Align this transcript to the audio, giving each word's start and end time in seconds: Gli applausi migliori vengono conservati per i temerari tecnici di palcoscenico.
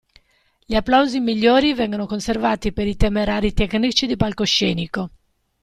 Gli 0.65 0.73
applausi 0.73 1.19
migliori 1.19 1.75
vengono 1.75 2.07
conservati 2.07 2.73
per 2.73 2.87
i 2.87 2.95
temerari 2.95 3.53
tecnici 3.53 4.07
di 4.07 4.17
palcoscenico. 4.17 5.09